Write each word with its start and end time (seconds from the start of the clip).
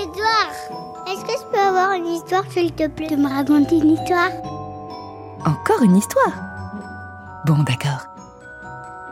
Histoires. 0.00 1.06
Est-ce 1.06 1.24
que 1.24 1.32
je 1.32 1.46
peux 1.50 1.58
avoir 1.58 1.92
une 1.92 2.06
histoire, 2.06 2.44
s'il 2.50 2.72
te 2.72 2.86
plaît, 2.88 3.08
de 3.08 3.16
me 3.16 3.28
raconter 3.28 3.78
une 3.78 3.92
histoire? 3.92 4.30
Encore 5.44 5.82
une 5.82 5.96
histoire? 5.96 6.32
Bon, 7.46 7.62
d'accord. 7.62 8.06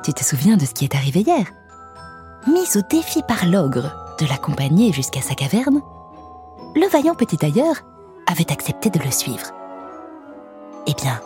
Tu 0.05 0.13
te 0.13 0.25
souviens 0.25 0.57
de 0.57 0.65
ce 0.65 0.75
qui 0.75 0.85
est 0.85 0.95
arrivé 0.95 1.21
hier? 1.21 1.47
Mis 2.47 2.77
au 2.77 2.83
défi 2.89 3.23
par 3.27 3.47
l'ogre 3.47 3.93
de 4.21 4.27
l'accompagner 4.27 4.93
jusqu'à 4.93 5.23
sa 5.23 5.35
caverne, 5.35 5.81
le 6.75 6.89
vaillant 6.89 7.15
petit 7.15 7.37
tailleur 7.37 7.77
avait 8.27 8.53
accepté 8.53 8.91
de 8.91 8.99
le 9.01 9.11
suivre. 9.11 9.47
Eh 10.87 10.95
bien, 10.95 11.21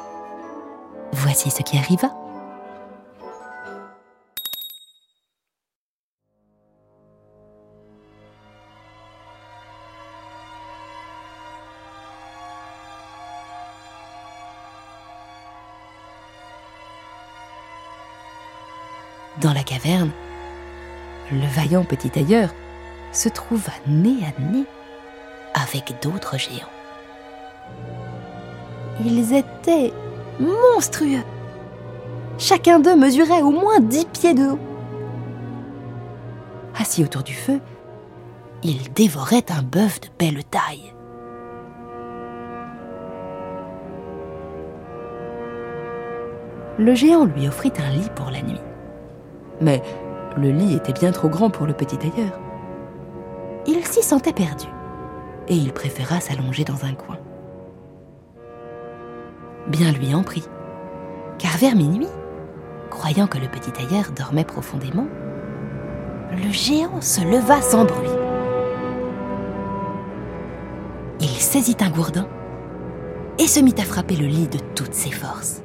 voici 1.12 1.50
ce 1.50 1.62
qui 1.62 1.76
arriva. 1.76 2.10
Dans 19.40 19.54
la 19.54 19.62
caverne, 19.62 20.10
le 21.30 21.46
vaillant 21.46 21.84
petit 21.84 22.10
tailleur 22.10 22.50
se 23.12 23.28
trouva 23.28 23.72
nez 23.86 24.18
à 24.24 24.40
nez 24.40 24.66
avec 25.54 25.94
d'autres 26.02 26.38
géants. 26.38 26.68
Ils 29.04 29.32
étaient 29.32 29.92
monstrueux. 30.38 31.24
Chacun 32.38 32.78
d'eux 32.78 32.96
mesurait 32.96 33.42
au 33.42 33.50
moins 33.50 33.80
dix 33.80 34.06
pieds 34.06 34.34
de 34.34 34.48
haut. 34.48 34.58
Assis 36.78 37.02
autour 37.02 37.22
du 37.22 37.34
feu, 37.34 37.60
ils 38.62 38.92
dévoraient 38.92 39.50
un 39.50 39.62
bœuf 39.62 40.00
de 40.00 40.08
belle 40.18 40.44
taille. 40.44 40.92
Le 46.78 46.94
géant 46.94 47.24
lui 47.24 47.48
offrit 47.48 47.72
un 47.78 47.90
lit 47.90 48.08
pour 48.14 48.30
la 48.30 48.42
nuit. 48.42 48.60
Mais 49.62 49.80
le 50.36 50.50
lit 50.50 50.74
était 50.74 50.92
bien 50.92 51.12
trop 51.12 51.28
grand 51.28 51.48
pour 51.48 51.66
le 51.66 51.72
petit 51.72 51.96
tailleur. 51.96 52.38
Il 53.66 53.86
s'y 53.86 54.02
sentait 54.02 54.32
perdu 54.32 54.66
et 55.48 55.54
il 55.54 55.72
préféra 55.72 56.20
s'allonger 56.20 56.64
dans 56.64 56.84
un 56.84 56.94
coin. 56.94 57.18
Bien 59.68 59.92
lui 59.92 60.14
en 60.14 60.24
prit, 60.24 60.44
car 61.38 61.56
vers 61.58 61.76
minuit, 61.76 62.08
croyant 62.90 63.28
que 63.28 63.38
le 63.38 63.46
petit 63.46 63.70
tailleur 63.70 64.10
dormait 64.16 64.44
profondément, 64.44 65.06
le 66.32 66.50
géant 66.50 67.00
se 67.00 67.20
leva 67.20 67.60
sans 67.62 67.84
bruit. 67.84 68.08
Il 71.20 71.28
saisit 71.28 71.76
un 71.80 71.90
gourdin 71.90 72.26
et 73.38 73.46
se 73.46 73.60
mit 73.60 73.74
à 73.78 73.84
frapper 73.84 74.16
le 74.16 74.26
lit 74.26 74.48
de 74.48 74.58
toutes 74.74 74.94
ses 74.94 75.12
forces. 75.12 75.62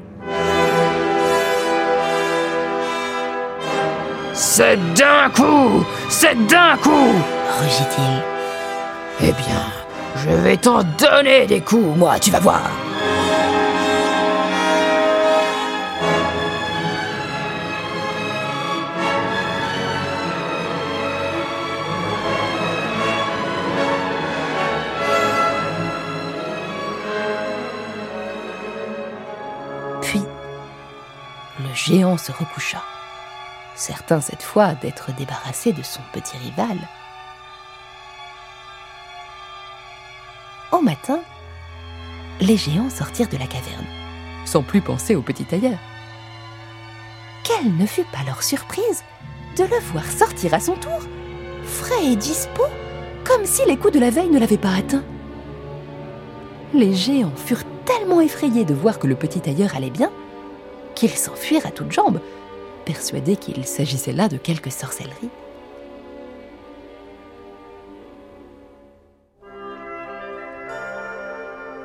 C'est 4.40 4.78
d'un 4.94 5.32
coup 5.32 5.84
C'est 6.10 6.36
d'un 6.46 6.78
coup. 6.78 7.12
Rugit-il. 7.60 8.22
Eh 9.20 9.32
bien, 9.32 9.64
je 10.16 10.30
vais 10.30 10.58
t'en 10.58 10.84
donner 10.84 11.48
des 11.48 11.60
coups, 11.60 11.98
moi, 11.98 12.20
tu 12.20 12.30
vas 12.30 12.40
voir. 12.40 12.62
Puis, 30.04 30.22
le 31.60 31.74
géant 31.74 32.18
se 32.18 32.32
recoucha, 32.32 32.84
certain 33.78 34.22
cette 34.22 34.44
fois 34.44 34.74
d'être 34.76 35.14
débarrassé 35.16 35.72
de 35.72 35.84
son 35.84 36.02
petit 36.14 36.38
rival. 36.38 36.78
Au 40.72 40.82
matin, 40.82 41.20
les 42.42 42.58
géants 42.58 42.90
sortirent 42.90 43.30
de 43.30 43.38
la 43.38 43.48
caverne, 43.48 43.86
sans 44.46 44.64
plus 44.64 44.82
penser 44.82 45.16
au 45.16 45.22
petit 45.22 45.46
tailleur. 45.46 45.78
Quelle 47.44 47.76
ne 47.78 47.86
fut 47.86 48.04
pas 48.04 48.24
leur 48.26 48.44
surprise 48.44 49.04
de 49.56 49.64
le 49.64 49.80
voir 49.92 50.06
sortir 50.06 50.54
à 50.54 50.60
son 50.60 50.76
tour, 50.76 51.00
frais 51.64 52.06
et 52.06 52.16
dispo, 52.16 52.64
comme 53.24 53.46
si 53.46 53.66
les 53.66 53.78
coups 53.78 53.94
de 53.94 54.00
la 54.00 54.10
veille 54.10 54.30
ne 54.30 54.40
l'avaient 54.40 54.58
pas 54.58 54.76
atteint. 54.76 55.04
Les 56.74 56.94
géants 56.94 57.36
furent 57.36 57.64
tellement 57.86 58.22
effrayés 58.22 58.66
de 58.66 58.74
voir 58.74 59.00
que 59.00 59.08
le 59.08 59.16
petit 59.16 59.40
tailleur 59.40 59.76
allait 59.76 59.90
bien 59.90 60.12
qu'ils 60.96 61.16
s'enfuirent 61.16 61.66
à 61.66 61.72
toutes 61.72 61.92
jambes, 61.92 62.20
persuadés 62.88 63.36
qu'il 63.36 63.66
s'agissait 63.66 64.14
là 64.14 64.30
de 64.30 64.38
quelque 64.38 64.70
sorcellerie. 64.70 65.30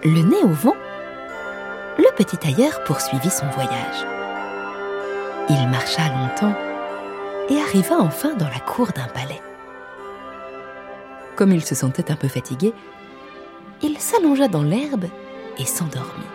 Le 0.05 0.23
nez 0.23 0.43
au 0.45 0.49
vent, 0.49 0.77
le 1.99 2.15
petit 2.15 2.37
tailleur 2.37 2.85
poursuivit 2.85 3.31
son 3.31 3.47
voyage. 3.49 4.07
Il 5.49 5.69
marcha 5.69 6.09
longtemps 6.09 6.55
et 7.49 7.61
arriva 7.61 7.97
enfin 7.99 8.35
dans 8.35 8.49
la 8.49 8.61
cour 8.61 8.87
d'un 8.93 9.09
palais. 9.09 9.43
Comme 11.35 11.51
il 11.51 11.65
se 11.65 11.75
sentait 11.75 12.13
un 12.13 12.17
peu 12.17 12.29
fatigué, 12.29 12.73
il 13.83 13.99
s'allongea 13.99 14.47
dans 14.47 14.63
l'herbe 14.63 15.07
et 15.59 15.65
s'endormit. 15.65 16.31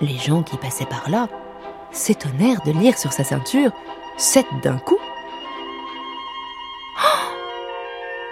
Les 0.00 0.18
gens 0.18 0.44
qui 0.44 0.56
passaient 0.56 0.86
par 0.86 1.10
là 1.10 1.28
s'étonnèrent 1.92 2.62
de 2.62 2.72
lire 2.72 2.98
sur 2.98 3.12
sa 3.12 3.24
ceinture 3.24 3.70
sept 4.16 4.46
d'un 4.62 4.78
coup. 4.78 4.98
Oh 6.98 7.32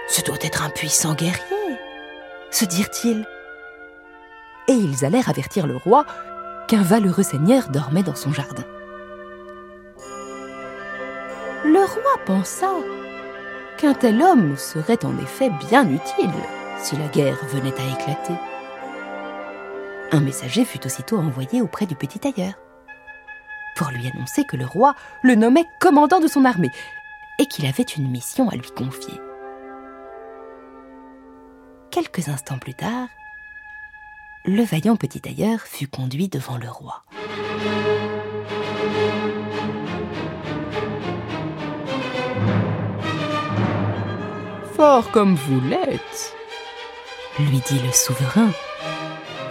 Ce 0.07 0.21
doit 0.21 0.37
être 0.41 0.63
un 0.63 0.69
puissant 0.69 1.13
guerrier, 1.13 1.77
se 2.51 2.65
dirent-ils. 2.65 3.25
Et 4.67 4.73
ils 4.73 5.05
allèrent 5.05 5.29
avertir 5.29 5.67
le 5.67 5.77
roi 5.77 6.05
qu'un 6.67 6.83
valeureux 6.83 7.23
seigneur 7.23 7.69
dormait 7.69 8.03
dans 8.03 8.15
son 8.15 8.31
jardin. 8.31 8.63
Le 11.63 11.79
roi 11.79 12.17
pensa 12.25 12.69
qu'un 13.77 13.93
tel 13.93 14.21
homme 14.21 14.57
serait 14.57 15.03
en 15.05 15.17
effet 15.17 15.49
bien 15.69 15.87
utile 15.87 16.31
si 16.77 16.95
la 16.95 17.07
guerre 17.07 17.37
venait 17.49 17.73
à 17.79 17.93
éclater. 17.93 18.33
Un 20.11 20.19
messager 20.19 20.65
fut 20.65 20.85
aussitôt 20.85 21.17
envoyé 21.17 21.61
auprès 21.61 21.85
du 21.85 21.95
petit 21.95 22.19
tailleur 22.19 22.53
pour 23.81 23.89
lui 23.89 24.07
annoncer 24.13 24.43
que 24.43 24.57
le 24.57 24.65
roi 24.65 24.93
le 25.23 25.33
nommait 25.33 25.65
commandant 25.79 26.19
de 26.19 26.27
son 26.27 26.45
armée 26.45 26.69
et 27.39 27.47
qu'il 27.47 27.65
avait 27.65 27.81
une 27.81 28.07
mission 28.07 28.47
à 28.47 28.55
lui 28.55 28.69
confier. 28.69 29.15
Quelques 31.89 32.29
instants 32.29 32.59
plus 32.59 32.75
tard, 32.75 33.07
le 34.45 34.61
vaillant 34.61 34.97
petit 34.97 35.19
tailleur 35.19 35.61
fut 35.61 35.87
conduit 35.87 36.27
devant 36.27 36.57
le 36.57 36.69
roi. 36.69 37.03
Fort 44.75 45.09
comme 45.09 45.33
vous 45.33 45.59
l'êtes, 45.61 46.35
Lui 47.39 47.61
dit 47.65 47.79
le 47.79 47.91
souverain. 47.91 48.51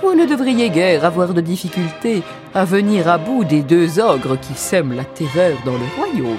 Vous 0.03 0.15
ne 0.15 0.27
devriez 0.27 0.71
guère 0.71 1.05
avoir 1.05 1.35
de 1.35 1.41
difficulté 1.41 2.23
à 2.55 2.65
venir 2.65 3.09
à 3.09 3.19
bout 3.19 3.45
des 3.45 3.63
deux 3.63 4.01
ogres 4.01 4.39
qui 4.41 4.55
sèment 4.55 4.95
la 4.95 5.05
terreur 5.05 5.57
dans 5.65 5.73
le 5.73 5.87
royaume. 5.97 6.37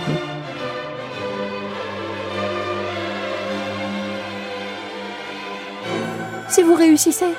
Si 6.50 6.63
vous 6.63 6.75
réussissez, 6.75 7.34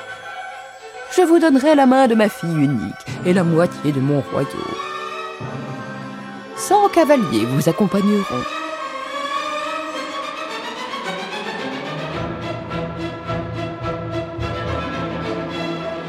je 1.14 1.22
vous 1.22 1.38
donnerai 1.38 1.74
la 1.74 1.86
main 1.86 2.06
de 2.06 2.14
ma 2.14 2.28
fille 2.28 2.64
unique 2.64 3.04
et 3.26 3.34
la 3.34 3.44
moitié 3.44 3.92
de 3.92 4.00
mon 4.00 4.22
royaume. 4.32 4.48
cents 6.56 6.88
cavaliers 6.88 7.44
vous 7.44 7.68
accompagneront. 7.68 8.61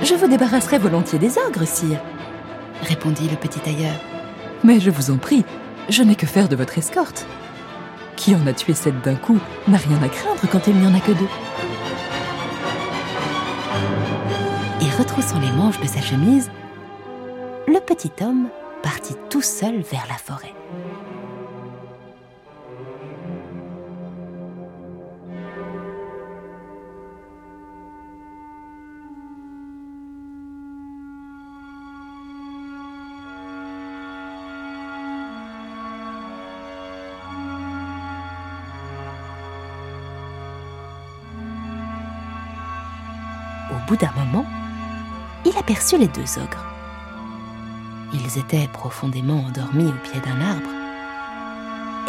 Je 0.03 0.15
vous 0.15 0.27
débarrasserai 0.27 0.79
volontiers 0.79 1.17
des 1.17 1.37
ogres, 1.37 1.65
sire, 1.65 2.01
répondit 2.81 3.29
le 3.29 3.37
petit 3.37 3.61
tailleur. 3.61 3.95
Mais 4.61 4.81
je 4.81 4.91
vous 4.91 5.11
en 5.11 5.17
prie, 5.17 5.45
je 5.87 6.03
n'ai 6.03 6.15
que 6.15 6.25
faire 6.25 6.49
de 6.49 6.57
votre 6.57 6.77
escorte. 6.77 7.25
Qui 8.17 8.35
en 8.35 8.45
a 8.45 8.51
tué 8.51 8.73
sept 8.73 8.99
d'un 9.01 9.15
coup 9.15 9.39
n'a 9.69 9.77
rien 9.77 10.03
à 10.03 10.09
craindre 10.09 10.41
quand 10.51 10.67
il 10.67 10.75
n'y 10.75 10.85
en 10.85 10.93
a 10.93 10.99
que 10.99 11.13
deux. 11.13 11.29
Et 14.81 15.01
retroussant 15.01 15.39
les 15.39 15.51
manches 15.51 15.79
de 15.79 15.87
sa 15.87 16.01
chemise, 16.01 16.51
le 17.65 17.79
petit 17.79 18.11
homme 18.21 18.49
partit 18.81 19.15
tout 19.29 19.41
seul 19.41 19.79
vers 19.89 20.05
la 20.09 20.15
forêt. 20.15 20.53
Bout 43.87 43.97
d'un 43.97 44.11
moment, 44.11 44.45
il 45.45 45.57
aperçut 45.57 45.97
les 45.97 46.07
deux 46.07 46.39
ogres. 46.39 46.65
Ils 48.13 48.37
étaient 48.37 48.67
profondément 48.71 49.45
endormis 49.45 49.87
au 49.87 50.09
pied 50.09 50.19
d'un 50.21 50.41
arbre, 50.41 50.69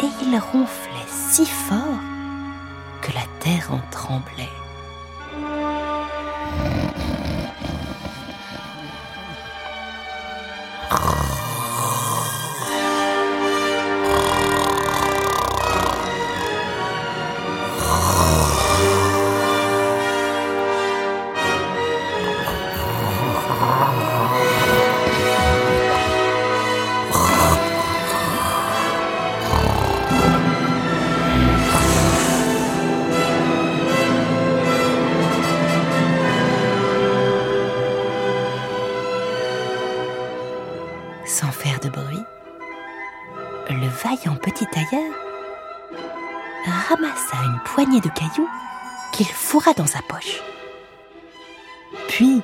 et 0.01 0.25
ils 0.25 0.37
ronflaient 0.37 1.07
si 1.07 1.45
fort 1.45 1.99
que 3.01 3.11
la 3.13 3.25
terre 3.39 3.71
en 3.71 3.81
tremblait. 3.91 4.64
Ramassa 47.15 47.45
une 47.45 47.59
poignée 47.59 48.01
de 48.01 48.09
cailloux 48.09 48.49
qu'il 49.11 49.27
fourra 49.27 49.73
dans 49.73 49.85
sa 49.85 49.99
poche. 50.01 50.41
Puis, 52.07 52.41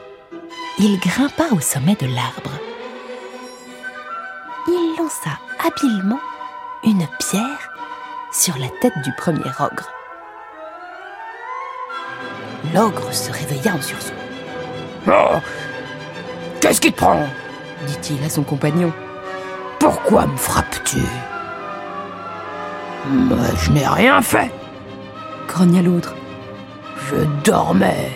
il 0.79 0.99
grimpa 0.99 1.45
au 1.51 1.59
sommet 1.59 1.95
de 1.95 2.07
l'arbre. 2.07 2.51
Il 4.67 4.95
lança 4.97 5.31
habilement 5.65 6.19
une 6.83 7.05
pierre 7.19 7.71
sur 8.31 8.57
la 8.57 8.67
tête 8.81 8.97
du 9.03 9.11
premier 9.17 9.41
ogre. 9.59 9.89
L'ogre 12.73 13.11
se 13.11 13.31
réveilla 13.31 13.73
en 13.75 13.81
sursaut. 13.81 14.13
Oh 15.07 15.39
Qu'est-ce 16.59 16.79
qui 16.81 16.91
te 16.91 16.97
prend? 16.97 17.27
dit-il 17.87 18.23
à 18.23 18.29
son 18.29 18.43
compagnon. 18.43 18.93
Pourquoi 19.79 20.27
me 20.27 20.37
frappes-tu? 20.37 20.99
Moi, 23.09 23.37
je 23.57 23.71
n'ai 23.71 23.87
rien 23.87 24.21
fait. 24.21 24.51
Grogna 25.51 25.81
l'autre. 25.81 26.15
Je 27.09 27.17
dormais. 27.43 28.09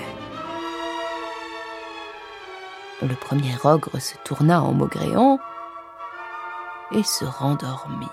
Le 3.02 3.14
premier 3.14 3.54
ogre 3.66 4.00
se 4.00 4.16
tourna 4.24 4.64
en 4.64 4.72
maugréant 4.72 5.38
et 6.94 7.04
se 7.04 7.26
rendormit. 7.26 8.08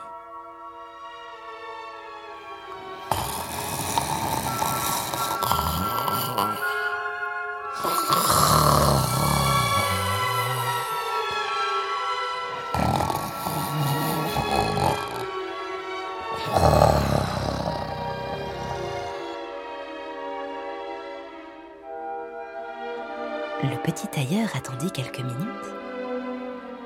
Petit 23.92 24.08
tailleur 24.08 24.48
attendit 24.56 24.90
quelques 24.90 25.20
minutes, 25.20 25.66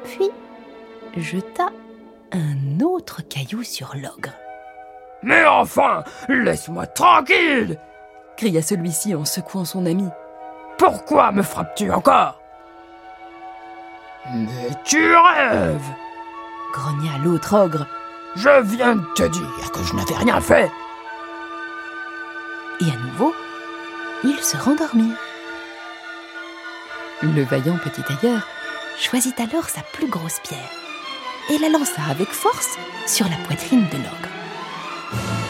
puis 0.04 0.30
jeta 1.16 1.68
un 2.32 2.80
autre 2.80 3.22
caillou 3.22 3.62
sur 3.62 3.94
l'ogre. 3.94 4.32
Mais 5.22 5.44
enfin, 5.46 6.02
laisse-moi 6.28 6.86
tranquille 6.86 7.78
cria 8.36 8.60
celui-ci 8.60 9.14
en 9.14 9.24
secouant 9.24 9.64
son 9.64 9.86
ami. 9.86 10.08
Pourquoi 10.78 11.32
me 11.32 11.42
frappes-tu 11.42 11.90
encore? 11.90 12.38
Mais 14.34 14.70
tu 14.84 15.14
rêves 15.14 15.94
grogna 16.72 17.18
l'autre 17.24 17.56
ogre. 17.56 17.86
Je 18.34 18.60
viens 18.62 18.96
de 18.96 19.06
te 19.14 19.22
dire 19.22 19.72
que 19.72 19.82
je 19.82 19.94
n'avais 19.94 20.16
rien 20.16 20.40
fait. 20.40 20.70
Et 22.80 22.90
à 22.90 22.96
nouveau, 23.06 23.34
ils 24.24 24.40
se 24.40 24.56
rendormirent. 24.58 25.25
Le 27.22 27.42
vaillant 27.44 27.78
petit 27.78 28.02
tailleur 28.02 28.46
choisit 28.98 29.38
alors 29.40 29.70
sa 29.70 29.80
plus 29.92 30.06
grosse 30.06 30.38
pierre 30.40 30.70
et 31.50 31.58
la 31.58 31.70
lança 31.70 32.02
avec 32.10 32.28
force 32.28 32.76
sur 33.06 33.26
la 33.26 33.36
poitrine 33.46 33.86
de 33.90 33.96
l'ogre. 33.96 34.28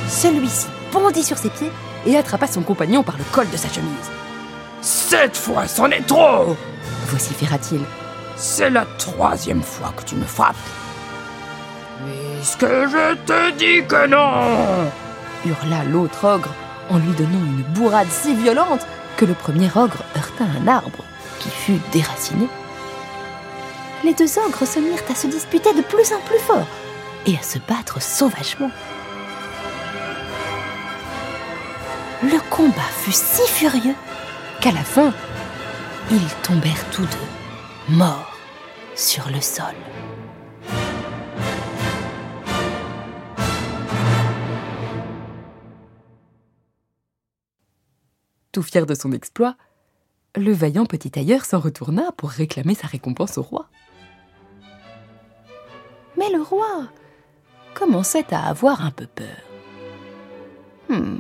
Celui-ci 0.09 0.69
bondit 0.93 1.25
sur 1.25 1.39
ses 1.39 1.51
pieds 1.51 1.73
et 2.07 2.17
attrapa 2.17 2.47
son 2.47 2.63
compagnon 2.63 3.03
par 3.03 3.17
le 3.19 3.25
col 3.33 3.51
de 3.51 3.57
sa 3.57 3.69
chemise. 3.69 4.11
Cette 4.81 5.37
fois, 5.37 5.67
c'en 5.67 5.91
est 5.91 6.07
trop 6.07 6.57
vociféra-t-il. 7.07 7.81
C'est 8.37 8.71
la 8.71 8.85
troisième 8.99 9.63
fois 9.63 9.93
que 9.97 10.05
tu 10.05 10.15
me 10.15 10.25
frappes. 10.25 10.57
Puisque 12.39 12.67
je 12.67 13.15
te 13.25 13.51
dis 13.53 13.87
que 13.87 14.07
non? 14.07 14.91
Hurla 15.45 15.85
l'autre 15.85 16.25
ogre 16.25 16.51
en 16.91 16.99
lui 16.99 17.13
donnant 17.13 17.45
une 17.45 17.63
bourrade 17.75 18.11
si 18.11 18.35
violente 18.35 18.87
que 19.17 19.25
le 19.25 19.35
premier 19.35 19.71
ogre 19.75 20.05
heurta 20.17 20.45
un 20.45 20.69
arbre 20.69 21.05
qui 21.39 21.49
fut 21.49 21.81
déraciné. 21.93 22.49
Les 24.05 24.15
deux 24.15 24.39
ogres 24.39 24.67
se 24.67 24.79
mirent 24.79 25.03
à 25.11 25.15
se 25.15 25.27
disputer 25.27 25.73
de 25.75 25.83
plus 25.83 26.13
en 26.13 26.21
plus 26.21 26.39
fort 26.39 26.67
et 27.27 27.37
à 27.37 27.43
se 27.43 27.59
battre 27.59 28.01
sauvagement. 28.01 28.71
Le 32.23 32.39
combat 32.51 32.91
fut 33.01 33.13
si 33.13 33.47
furieux 33.49 33.95
qu'à 34.61 34.73
la 34.73 34.85
fin, 34.85 35.13
ils 36.11 36.29
tombèrent 36.43 36.91
tous 36.91 37.03
deux, 37.03 37.97
morts, 37.97 38.37
sur 38.95 39.29
le 39.29 39.41
sol. 39.41 39.75
Tout 48.57 48.63
fier 48.63 48.87
de 48.87 48.95
son 48.95 49.13
exploit, 49.13 49.55
le 50.35 50.51
vaillant 50.51 50.87
petit 50.87 51.11
tailleur 51.11 51.45
s'en 51.45 51.59
retourna 51.61 52.11
pour 52.13 52.31
réclamer 52.31 52.75
sa 52.75 52.87
récompense 52.87 53.37
au 53.37 53.43
roi. 53.43 53.69
Mais 56.17 56.31
le 56.31 56.41
roi 56.41 56.89
commençait 57.75 58.33
à 58.33 58.47
avoir 58.49 58.83
un 58.83 58.93
peu 58.93 59.07
peur. 59.07 59.27
Hmm, 60.89 61.19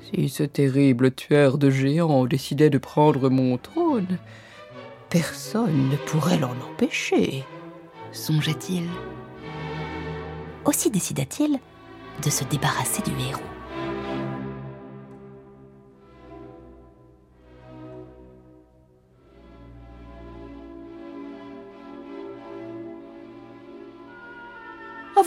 si 0.00 0.28
ce 0.28 0.42
terrible 0.42 1.14
tueur 1.14 1.58
de 1.58 1.70
géants 1.70 2.26
décidait 2.26 2.70
de 2.70 2.78
prendre 2.78 3.30
mon 3.30 3.56
trône, 3.56 4.18
personne 5.10 5.90
ne 5.90 5.96
pourrait 5.96 6.38
l'en 6.38 6.56
empêcher, 6.72 7.44
songeait-il. 8.10 8.88
Aussi 10.64 10.90
décida-t-il 10.90 11.60
de 12.20 12.30
se 12.30 12.42
débarrasser 12.42 13.02
du 13.02 13.12
héros. 13.12 13.57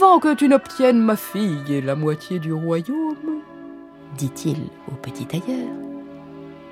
Avant 0.01 0.19
que 0.19 0.33
tu 0.33 0.47
n'obtiennes 0.47 0.99
ma 0.99 1.15
fille 1.15 1.61
et 1.69 1.79
la 1.79 1.93
moitié 1.93 2.39
du 2.39 2.51
royaume, 2.51 3.43
dit-il 4.17 4.57
au 4.91 4.95
petit 4.95 5.27
tailleur, 5.27 5.69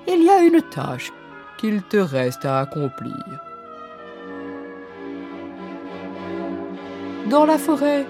il 0.07 0.23
y 0.23 0.29
a 0.31 0.41
une 0.41 0.63
tâche 0.63 1.11
qu'il 1.59 1.83
te 1.83 1.97
reste 1.97 2.43
à 2.43 2.61
accomplir. 2.61 3.13
Dans 7.29 7.45
la 7.45 7.59
forêt 7.59 8.03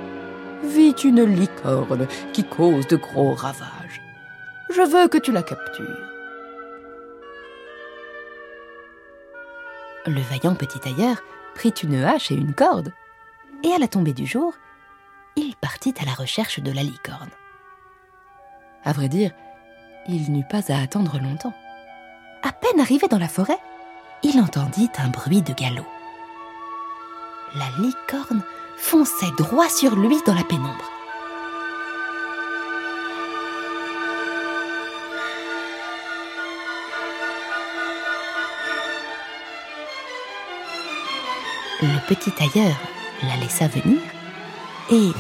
vit 0.63 0.95
une 1.03 1.25
licorne 1.25 2.07
qui 2.31 2.45
cause 2.45 2.88
de 2.88 2.95
gros 2.95 3.33
ravages. 3.33 4.01
Je 4.69 4.83
veux 4.83 5.09
que 5.09 5.17
tu 5.17 5.33
la 5.33 5.43
captures. 5.43 5.85
Le 10.05 10.21
vaillant 10.21 10.55
petit 10.55 10.79
tailleur 10.79 11.17
prit 11.55 11.73
une 11.83 12.05
hache 12.05 12.31
et 12.31 12.35
une 12.35 12.53
corde, 12.53 12.93
et 13.65 13.73
à 13.73 13.79
la 13.79 13.89
tombée 13.89 14.13
du 14.13 14.25
jour, 14.25 14.53
il 15.39 15.55
partit 15.55 15.93
à 16.01 16.05
la 16.05 16.13
recherche 16.13 16.60
de 16.60 16.72
la 16.72 16.84
licorne. 16.84 17.29
À 18.84 18.93
vrai 18.93 19.10
dire, 19.10 19.31
il 20.08 20.31
n'eut 20.31 20.48
pas 20.50 20.72
à 20.72 20.81
attendre 20.81 21.19
longtemps. 21.19 21.53
À 22.43 22.51
peine 22.51 22.79
arrivé 22.79 23.08
dans 23.08 23.17
la 23.17 23.27
forêt, 23.27 23.58
il 24.24 24.39
entendit 24.39 24.89
un 24.98 25.10
bruit 25.10 25.41
de 25.41 25.53
galop. 25.53 25.86
La 27.55 27.69
licorne 27.79 28.43
fonçait 28.77 29.31
droit 29.38 29.69
sur 29.69 29.96
lui 29.96 30.17
dans 30.25 30.36
la 30.36 30.43
pénombre. 30.43 30.91
Le 41.81 42.08
petit 42.08 42.31
tailleur 42.31 42.75
la 43.24 43.36
laissa 43.38 43.67
venir 43.67 44.00
et, 44.91 45.12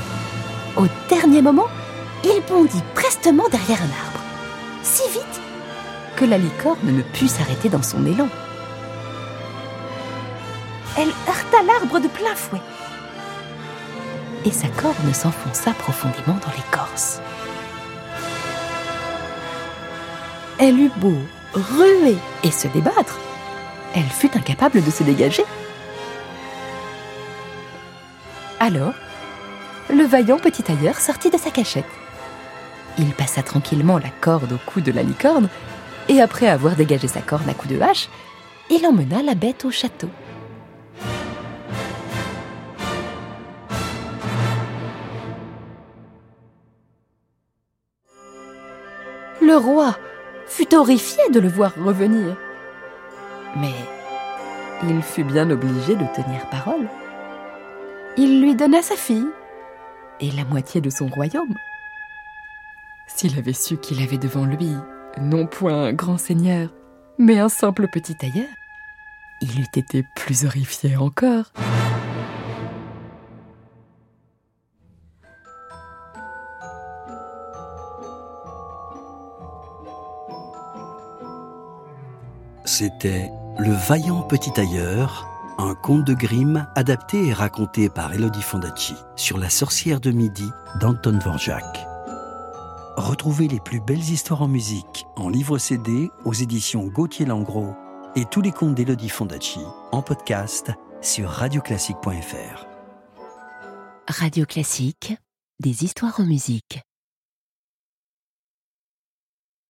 au 0.77 0.85
dernier 1.09 1.41
moment, 1.41 1.67
il 2.23 2.41
bondit 2.49 2.83
prestement 2.95 3.47
derrière 3.49 3.79
un 3.81 4.05
arbre, 4.05 4.19
si 4.83 5.03
vite 5.11 5.41
que 6.15 6.25
la 6.25 6.37
licorne 6.37 6.77
ne 6.83 7.01
put 7.01 7.27
s'arrêter 7.27 7.69
dans 7.69 7.83
son 7.83 8.05
élan. 8.05 8.27
Elle 10.97 11.13
heurta 11.27 11.63
l'arbre 11.65 11.99
de 11.99 12.07
plein 12.07 12.35
fouet 12.35 12.61
et 14.45 14.51
sa 14.51 14.67
corne 14.69 15.13
s'enfonça 15.13 15.71
profondément 15.71 16.39
dans 16.41 16.51
l'écorce. 16.55 17.21
Elle 20.57 20.79
eut 20.79 20.91
beau 20.97 21.17
ruer 21.53 22.17
et 22.43 22.51
se 22.51 22.67
débattre, 22.67 23.17
elle 23.95 24.03
fut 24.03 24.35
incapable 24.35 24.83
de 24.83 24.91
se 24.91 25.03
dégager. 25.03 25.45
Alors, 28.59 28.93
le 29.89 30.03
vaillant 30.03 30.37
petit 30.37 30.63
tailleur 30.63 30.99
sortit 30.99 31.29
de 31.29 31.37
sa 31.37 31.51
cachette. 31.51 31.85
Il 32.97 33.13
passa 33.13 33.41
tranquillement 33.41 33.97
la 33.97 34.09
corde 34.21 34.53
au 34.53 34.57
cou 34.65 34.81
de 34.81 34.91
la 34.91 35.03
licorne, 35.03 35.49
et 36.07 36.21
après 36.21 36.47
avoir 36.47 36.75
dégagé 36.75 37.07
sa 37.07 37.21
corne 37.21 37.49
à 37.49 37.53
coups 37.53 37.73
de 37.73 37.81
hache, 37.81 38.09
il 38.69 38.85
emmena 38.85 39.23
la 39.23 39.35
bête 39.35 39.65
au 39.65 39.71
château. 39.71 40.09
Le 49.41 49.55
roi 49.55 49.95
fut 50.45 50.75
horrifié 50.75 51.23
de 51.31 51.39
le 51.39 51.47
voir 51.47 51.73
revenir. 51.75 52.35
Mais 53.55 53.73
il 54.83 55.01
fut 55.01 55.23
bien 55.23 55.49
obligé 55.49 55.95
de 55.95 56.05
tenir 56.15 56.45
parole. 56.51 56.87
Il 58.17 58.41
lui 58.41 58.53
donna 58.53 58.81
sa 58.81 58.95
fille 58.95 59.27
et 60.19 60.31
la 60.31 60.45
moitié 60.45 60.81
de 60.81 60.89
son 60.89 61.07
royaume. 61.07 61.55
S'il 63.07 63.37
avait 63.37 63.53
su 63.53 63.77
qu'il 63.77 64.01
avait 64.01 64.17
devant 64.17 64.45
lui 64.45 64.71
non 65.19 65.47
point 65.47 65.85
un 65.85 65.93
grand 65.93 66.17
seigneur, 66.17 66.69
mais 67.17 67.39
un 67.39 67.49
simple 67.49 67.87
petit 67.87 68.15
tailleur, 68.15 68.47
il 69.41 69.59
eût 69.59 69.67
été 69.75 70.03
plus 70.15 70.45
horrifié 70.45 70.95
encore. 70.97 71.51
C'était 82.65 83.31
Le 83.57 83.73
vaillant 83.73 84.21
petit 84.21 84.51
tailleur, 84.51 85.27
un 85.59 85.75
conte 85.75 86.05
de 86.05 86.13
Grimm 86.13 86.65
adapté 86.75 87.27
et 87.27 87.33
raconté 87.33 87.89
par 87.89 88.13
Elodie 88.13 88.41
Fondacci 88.41 88.95
sur 89.17 89.37
la 89.37 89.49
sorcière 89.49 89.99
de 89.99 90.11
midi 90.11 90.49
d'Anton 90.79 91.11
Dvorak. 91.11 91.85
Retrouvez 92.95 93.49
les 93.49 93.59
plus 93.59 93.81
belles 93.81 93.97
histoires 93.97 94.41
en 94.41 94.47
musique 94.47 95.05
en 95.17 95.27
livre 95.27 95.57
CD 95.57 96.09
aux 96.23 96.33
éditions 96.33 96.87
Gauthier 96.87 97.25
Langros 97.25 97.75
et 98.15 98.23
tous 98.25 98.41
les 98.41 98.51
contes 98.51 98.75
d'Elodie 98.75 99.09
Fondacci 99.09 99.59
en 99.91 100.01
podcast 100.01 100.71
sur 101.01 101.29
radioclassique.fr. 101.29 102.65
Radio 104.07 104.45
Classique, 104.45 105.13
des 105.59 105.83
histoires 105.83 106.19
en 106.21 106.25
musique. 106.25 106.81